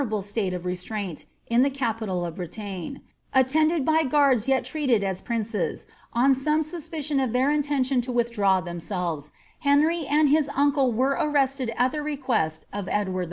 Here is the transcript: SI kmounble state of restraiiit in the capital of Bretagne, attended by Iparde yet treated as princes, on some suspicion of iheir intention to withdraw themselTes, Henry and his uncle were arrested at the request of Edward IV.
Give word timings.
SI 0.01 0.07
kmounble 0.07 0.23
state 0.23 0.53
of 0.55 0.63
restraiiit 0.63 1.25
in 1.45 1.61
the 1.61 1.69
capital 1.69 2.25
of 2.25 2.33
Bretagne, 2.37 3.01
attended 3.35 3.85
by 3.85 4.01
Iparde 4.01 4.47
yet 4.47 4.65
treated 4.65 5.03
as 5.03 5.21
princes, 5.21 5.85
on 6.11 6.33
some 6.33 6.63
suspicion 6.63 7.19
of 7.19 7.29
iheir 7.29 7.53
intention 7.53 8.01
to 8.01 8.11
withdraw 8.11 8.61
themselTes, 8.63 9.29
Henry 9.59 10.07
and 10.07 10.29
his 10.29 10.49
uncle 10.55 10.91
were 10.91 11.15
arrested 11.21 11.71
at 11.77 11.91
the 11.91 12.01
request 12.01 12.65
of 12.73 12.87
Edward 12.89 13.19
IV. 13.19 13.19